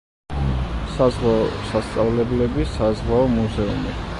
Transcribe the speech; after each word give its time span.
საზღვაო 0.93 1.43
სასწავლებლები, 1.73 2.67
საზღვაო 2.79 3.29
მუზეუმი. 3.39 3.99